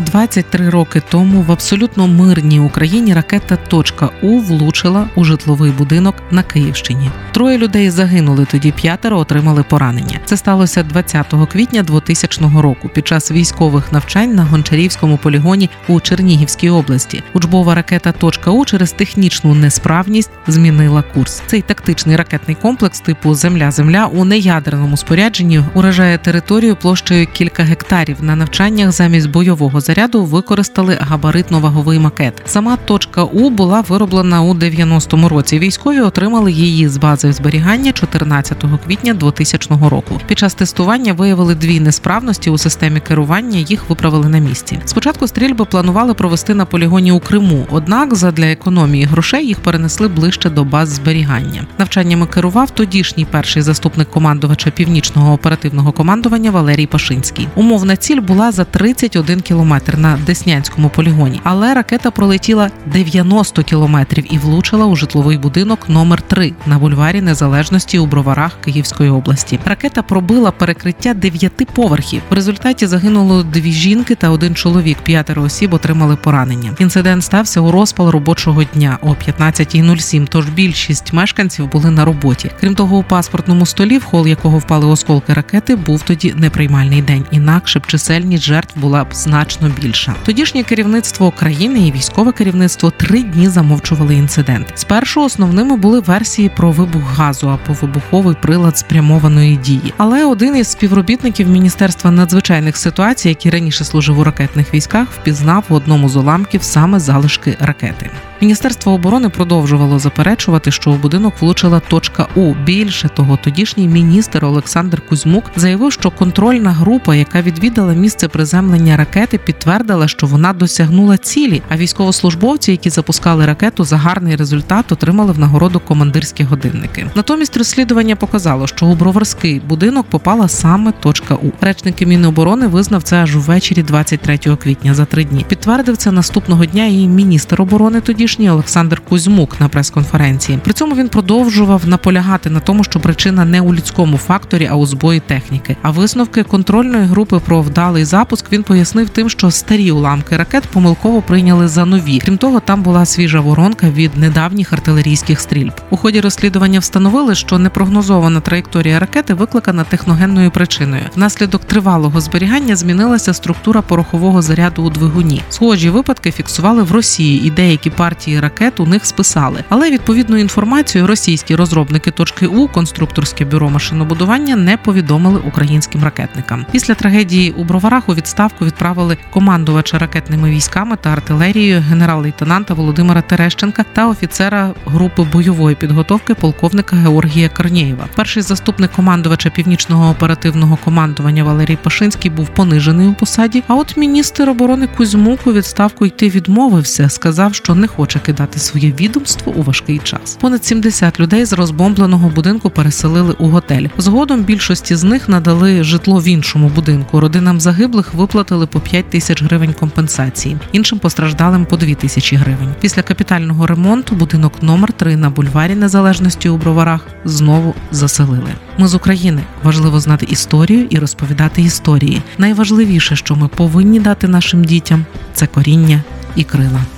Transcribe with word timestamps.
23 0.00 0.70
роки 0.70 1.02
тому 1.08 1.42
в 1.42 1.52
абсолютно 1.52 2.06
мирній 2.06 2.60
Україні 2.60 3.14
ракета 3.14 3.56
«Точка 3.56 4.10
У 4.22 4.38
влучила 4.38 5.08
у 5.14 5.24
житловий 5.24 5.70
будинок 5.70 6.14
на 6.30 6.42
Київщині. 6.42 7.10
Троє 7.32 7.58
людей 7.58 7.90
загинули. 7.90 8.46
Тоді 8.50 8.72
п'ятеро 8.72 9.18
отримали 9.18 9.62
поранення. 9.62 10.20
Це 10.24 10.36
сталося 10.36 10.82
20 10.82 11.26
квітня 11.52 11.82
2000 11.82 12.40
року 12.56 12.88
під 12.88 13.08
час 13.08 13.30
військових 13.30 13.92
навчань 13.92 14.34
на 14.34 14.44
Гончарівському 14.44 15.16
полігоні 15.16 15.70
у 15.88 16.00
Чернігівській 16.00 16.70
області. 16.70 17.22
Учбова 17.32 17.74
ракета 17.74 18.12
«Точка 18.12 18.50
У 18.50 18.64
через 18.64 18.92
технічну 18.92 19.54
несправність 19.54 20.30
змінила 20.46 21.02
курс. 21.14 21.42
Цей 21.46 21.62
тактичний 21.62 22.16
ракетний 22.16 22.56
комплекс 22.62 23.00
типу 23.00 23.34
Земля-Земля 23.34 24.06
у 24.06 24.24
неядерному 24.24 24.96
спорядженні 24.96 25.62
уражає 25.74 26.18
територію 26.18 26.76
площею 26.76 27.26
кілька 27.32 27.62
гектарів 27.62 28.16
на 28.20 28.36
навчаннях 28.36 28.92
замість 28.92 29.30
бойового 29.30 29.80
заряду 29.88 30.24
використали 30.24 30.98
габаритно-ваговий 31.10 31.98
макет. 31.98 32.42
Сама 32.46 32.76
точка 32.76 33.24
У 33.24 33.50
була 33.50 33.80
вироблена 33.80 34.42
у 34.42 34.54
90-му 34.54 35.28
році. 35.28 35.58
Військові 35.58 36.00
отримали 36.00 36.52
її 36.52 36.88
з 36.88 36.96
бази 36.96 37.32
зберігання 37.32 37.92
14 37.92 38.64
квітня 38.86 39.14
2000 39.14 39.74
року. 39.88 40.20
Під 40.26 40.38
час 40.38 40.54
тестування 40.54 41.12
виявили 41.12 41.54
дві 41.54 41.80
несправності 41.80 42.50
у 42.50 42.58
системі 42.58 43.00
керування. 43.00 43.58
Їх 43.58 43.88
виправили 43.88 44.28
на 44.28 44.38
місці. 44.38 44.78
Спочатку 44.84 45.26
стрільби 45.26 45.64
планували 45.64 46.14
провести 46.14 46.54
на 46.54 46.64
полігоні 46.64 47.12
у 47.12 47.20
Криму, 47.20 47.66
однак, 47.70 48.14
задля 48.14 48.46
економії 48.46 49.04
грошей 49.04 49.46
їх 49.46 49.60
перенесли 49.60 50.08
ближче 50.08 50.50
до 50.50 50.64
баз 50.64 50.88
зберігання. 50.88 51.66
Навчаннями 51.78 52.26
керував 52.26 52.70
тодішній 52.70 53.24
перший 53.24 53.62
заступник 53.62 54.10
командувача 54.10 54.70
північного 54.70 55.32
оперативного 55.32 55.92
командування 55.92 56.50
Валерій 56.50 56.86
Пашинський. 56.86 57.48
Умовна 57.54 57.96
ціль 57.96 58.20
була 58.20 58.52
за 58.52 58.64
31 58.64 59.40
кілометр 59.40 59.77
кілометр 59.78 59.98
на 59.98 60.16
Деснянському 60.26 60.88
полігоні, 60.88 61.40
але 61.44 61.74
ракета 61.74 62.10
пролетіла 62.10 62.70
90 62.86 63.62
кілометрів 63.62 64.34
і 64.34 64.38
влучила 64.38 64.86
у 64.86 64.96
житловий 64.96 65.38
будинок 65.38 65.88
номер 65.88 66.22
3 66.22 66.52
на 66.66 66.78
бульварі 66.78 67.20
Незалежності 67.20 67.98
у 67.98 68.06
Броварах 68.06 68.60
Київської 68.60 69.10
області. 69.10 69.58
Ракета 69.64 70.02
пробила 70.02 70.50
перекриття 70.50 71.14
дев'яти 71.14 71.64
поверхів. 71.64 72.22
В 72.30 72.34
результаті 72.34 72.86
загинуло 72.86 73.42
дві 73.42 73.72
жінки 73.72 74.14
та 74.14 74.30
один 74.30 74.54
чоловік. 74.54 74.98
П'ятеро 74.98 75.42
осіб 75.42 75.74
отримали 75.74 76.16
поранення. 76.16 76.74
Інцидент 76.78 77.24
стався 77.24 77.60
у 77.60 77.70
розпал 77.70 78.10
робочого 78.10 78.64
дня 78.64 78.98
о 79.02 79.08
15.07, 79.08 80.26
Тож 80.30 80.48
більшість 80.48 81.12
мешканців 81.12 81.70
були 81.70 81.90
на 81.90 82.04
роботі. 82.04 82.50
Крім 82.60 82.74
того, 82.74 82.98
у 82.98 83.02
паспортному 83.02 83.66
столі, 83.66 83.98
в 83.98 84.04
хол 84.04 84.26
якого 84.26 84.58
впали 84.58 84.86
осколки 84.86 85.32
ракети, 85.32 85.76
був 85.76 86.02
тоді 86.02 86.34
неприймальний 86.36 87.02
день. 87.02 87.24
Інакше 87.30 87.78
б 87.78 87.86
чисельність 87.86 88.42
жертв 88.42 88.80
була 88.80 89.04
б 89.04 89.08
значно 89.12 89.67
значно 89.68 89.82
більша. 89.82 90.14
Тодішнє 90.24 90.62
керівництво 90.62 91.30
країни 91.30 91.86
і 91.86 91.92
військове 91.92 92.32
керівництво 92.32 92.90
три 92.90 93.22
дні 93.22 93.48
замовчували 93.48 94.14
інцидент. 94.14 94.72
Спершу 94.74 95.22
основними 95.22 95.76
були 95.76 96.00
версії 96.00 96.50
про 96.56 96.70
вибух 96.70 97.02
газу 97.02 97.48
або 97.48 97.72
вибуховий 97.82 98.36
прилад 98.42 98.78
спрямованої 98.78 99.56
дії. 99.56 99.94
Але 99.96 100.24
один 100.24 100.56
із 100.56 100.68
співробітників 100.68 101.48
міністерства 101.48 102.10
надзвичайних 102.10 102.76
ситуацій, 102.76 103.28
який 103.28 103.52
раніше 103.52 103.84
служив 103.84 104.18
у 104.18 104.24
ракетних 104.24 104.74
військах, 104.74 105.08
впізнав 105.12 105.64
в 105.68 105.74
одному 105.74 106.08
з 106.08 106.16
уламків 106.16 106.62
саме 106.62 107.00
залишки 107.00 107.56
ракети. 107.60 108.10
Міністерство 108.40 108.92
оборони 108.92 109.28
продовжувало 109.28 109.98
заперечувати, 109.98 110.70
що 110.70 110.90
у 110.90 110.94
будинок 110.94 111.34
влучила 111.40 111.80
точка 111.80 112.26
У. 112.34 112.54
Більше 112.54 113.08
того, 113.08 113.36
тодішній 113.36 113.88
міністр 113.88 114.44
Олександр 114.44 115.00
Кузьмук 115.08 115.44
заявив, 115.56 115.92
що 115.92 116.10
контрольна 116.10 116.70
група, 116.70 117.14
яка 117.14 117.42
відвідала 117.42 117.92
місце 117.92 118.28
приземлення 118.28 118.96
ракети, 118.96 119.38
підтвердила, 119.58 120.08
що 120.08 120.26
вона 120.26 120.52
досягнула 120.52 121.16
цілі. 121.16 121.62
А 121.68 121.76
військовослужбовці, 121.76 122.70
які 122.70 122.90
запускали 122.90 123.46
ракету, 123.46 123.84
за 123.84 123.96
гарний 123.96 124.36
результат 124.36 124.92
отримали 124.92 125.32
в 125.32 125.38
нагороду 125.38 125.80
командирські 125.80 126.44
годинники. 126.44 127.06
Натомість 127.14 127.56
розслідування 127.56 128.16
показало, 128.16 128.66
що 128.66 128.86
у 128.86 128.94
броварський 128.94 129.60
будинок 129.68 130.06
попала 130.10 130.48
саме 130.48 130.92
точка 130.92 131.34
У. 131.34 131.50
Речники 131.60 132.06
Міноборони 132.06 132.66
визнав 132.66 133.02
це 133.02 133.16
аж 133.16 133.36
ввечері 133.36 133.82
23 133.82 134.38
квітня 134.38 134.94
за 134.94 135.04
три 135.04 135.24
дні. 135.24 135.44
Підтвердив 135.48 135.96
це 135.96 136.12
наступного 136.12 136.64
дня 136.64 136.86
і 136.86 137.06
міністр 137.06 137.62
оборони 137.62 138.00
тодішній 138.00 138.50
Олександр 138.50 139.00
Кузьмук 139.08 139.60
на 139.60 139.68
прес-конференції. 139.68 140.58
При 140.64 140.72
цьому 140.72 140.94
він 140.94 141.08
продовжував 141.08 141.88
наполягати 141.88 142.50
на 142.50 142.60
тому, 142.60 142.84
що 142.84 143.00
причина 143.00 143.44
не 143.44 143.60
у 143.60 143.74
людському 143.74 144.16
факторі, 144.16 144.68
а 144.70 144.76
у 144.76 144.86
збої 144.86 145.20
техніки. 145.20 145.76
А 145.82 145.90
висновки 145.90 146.42
контрольної 146.42 147.04
групи 147.04 147.40
про 147.44 147.62
вдалий 147.62 148.04
запуск 148.04 148.52
він 148.52 148.62
пояснив 148.62 149.08
тим, 149.08 149.28
що 149.28 149.37
старі 149.50 149.90
уламки 149.92 150.36
ракет 150.36 150.64
помилково 150.66 151.22
прийняли 151.22 151.68
за 151.68 151.84
нові. 151.84 152.18
Крім 152.18 152.38
того, 152.38 152.60
там 152.60 152.82
була 152.82 153.06
свіжа 153.06 153.40
воронка 153.40 153.90
від 153.90 154.16
недавніх 154.16 154.72
артилерійських 154.72 155.40
стрільб. 155.40 155.72
У 155.90 155.96
ході 155.96 156.20
розслідування 156.20 156.78
встановили, 156.78 157.34
що 157.34 157.58
непрогнозована 157.58 158.40
траєкторія 158.40 158.98
ракети 158.98 159.34
викликана 159.34 159.84
техногенною 159.84 160.50
причиною. 160.50 161.02
Внаслідок 161.16 161.64
тривалого 161.64 162.20
зберігання 162.20 162.76
змінилася 162.76 163.34
структура 163.34 163.82
порохового 163.82 164.42
заряду 164.42 164.82
у 164.82 164.90
двигуні. 164.90 165.42
Схожі 165.48 165.90
випадки 165.90 166.32
фіксували 166.32 166.82
в 166.82 166.92
Росії 166.92 167.46
і 167.46 167.50
деякі 167.50 167.90
партії 167.90 168.40
ракет 168.40 168.80
у 168.80 168.86
них 168.86 169.06
списали. 169.06 169.64
Але 169.68 169.90
відповідну 169.90 170.36
інформацію 170.36 171.06
російські 171.06 171.54
розробники 171.54 172.10
точки 172.10 172.46
У 172.46 172.68
конструкторське 172.68 173.44
бюро 173.44 173.70
машинобудування 173.70 174.56
не 174.56 174.76
повідомили 174.76 175.40
українським 175.46 176.04
ракетникам. 176.04 176.66
Після 176.72 176.94
трагедії 176.94 177.50
у 177.50 177.64
броварах 177.64 178.08
у 178.08 178.14
відставку 178.14 178.64
відправили 178.64 179.16
командувача 179.30 179.98
ракетними 179.98 180.50
військами 180.50 180.96
та 181.00 181.10
артилерією 181.10 181.80
генерал-лейтенанта 181.80 182.74
Володимира 182.74 183.22
Терещенка 183.22 183.84
та 183.92 184.08
офіцера 184.08 184.74
групи 184.86 185.26
бойової 185.32 185.76
підготовки 185.76 186.34
полковника 186.34 186.96
Георгія 186.96 187.48
Корнєєва. 187.48 188.08
Перший 188.16 188.42
заступник 188.42 188.92
командувача 188.92 189.50
північного 189.50 190.10
оперативного 190.10 190.78
командування 190.84 191.44
Валерій 191.44 191.78
Пашинський 191.82 192.30
був 192.30 192.48
понижений 192.48 193.08
у 193.08 193.14
посаді. 193.14 193.62
А 193.66 193.74
от 193.74 193.96
міністр 193.96 194.50
оборони 194.50 194.88
Кузьмук 194.96 195.46
у 195.46 195.52
відставку 195.52 196.06
йти 196.06 196.28
відмовився, 196.28 197.08
сказав, 197.08 197.54
що 197.54 197.74
не 197.74 197.86
хоче 197.86 198.18
кидати 198.18 198.58
своє 198.58 198.92
відомство 198.92 199.52
у 199.56 199.62
важкий 199.62 199.98
час. 199.98 200.38
Понад 200.40 200.64
70 200.64 201.20
людей 201.20 201.44
з 201.44 201.52
розбомбленого 201.52 202.28
будинку 202.28 202.70
переселили 202.70 203.34
у 203.38 203.48
готель. 203.48 203.86
Згодом 203.98 204.40
більшості 204.40 204.96
з 204.96 205.04
них 205.04 205.28
надали 205.28 205.84
житло 205.84 206.20
в 206.20 206.28
іншому 206.28 206.68
будинку. 206.68 207.20
Родинам 207.20 207.60
загиблих 207.60 208.14
виплатили 208.14 208.66
по 208.66 208.80
5 208.80 209.17
тисяч 209.18 209.42
гривень 209.42 209.72
компенсації, 209.72 210.58
іншим 210.72 210.98
постраждалим 210.98 211.64
по 211.64 211.76
2 211.76 211.94
тисячі 211.94 212.36
гривень. 212.36 212.74
Після 212.80 213.02
капітального 213.02 213.66
ремонту 213.66 214.14
будинок 214.14 214.62
номер 214.62 214.92
3 214.92 215.16
на 215.16 215.30
бульварі 215.30 215.74
Незалежності 215.74 216.48
у 216.48 216.56
Броварах 216.56 217.06
знову 217.24 217.74
заселили. 217.90 218.50
Ми 218.78 218.88
з 218.88 218.94
України 218.94 219.42
важливо 219.62 220.00
знати 220.00 220.26
історію 220.30 220.86
і 220.90 220.98
розповідати 220.98 221.62
історії. 221.62 222.22
Найважливіше, 222.38 223.16
що 223.16 223.36
ми 223.36 223.48
повинні 223.48 224.00
дати 224.00 224.28
нашим 224.28 224.64
дітям, 224.64 225.06
це 225.34 225.46
коріння 225.46 226.02
і 226.36 226.44
крила. 226.44 226.97